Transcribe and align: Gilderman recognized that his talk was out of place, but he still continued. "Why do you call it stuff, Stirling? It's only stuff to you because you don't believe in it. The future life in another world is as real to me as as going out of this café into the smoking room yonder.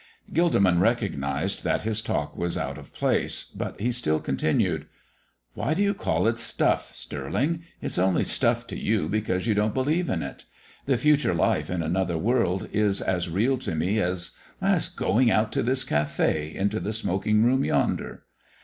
Gilderman 0.33 0.79
recognized 0.79 1.63
that 1.63 1.83
his 1.83 2.01
talk 2.01 2.35
was 2.35 2.57
out 2.57 2.79
of 2.79 2.91
place, 2.91 3.45
but 3.55 3.79
he 3.79 3.91
still 3.91 4.19
continued. 4.19 4.87
"Why 5.53 5.75
do 5.75 5.83
you 5.83 5.93
call 5.93 6.27
it 6.27 6.39
stuff, 6.39 6.91
Stirling? 6.91 7.61
It's 7.83 7.99
only 7.99 8.23
stuff 8.23 8.65
to 8.65 8.75
you 8.79 9.07
because 9.07 9.45
you 9.45 9.53
don't 9.53 9.75
believe 9.75 10.09
in 10.09 10.23
it. 10.23 10.45
The 10.87 10.97
future 10.97 11.35
life 11.35 11.69
in 11.69 11.83
another 11.83 12.17
world 12.17 12.67
is 12.73 12.99
as 12.99 13.29
real 13.29 13.59
to 13.59 13.75
me 13.75 13.99
as 13.99 14.31
as 14.59 14.89
going 14.89 15.29
out 15.29 15.55
of 15.55 15.67
this 15.67 15.85
café 15.85 16.51
into 16.51 16.79
the 16.79 16.93
smoking 16.93 17.43
room 17.43 17.63
yonder. 17.63 18.23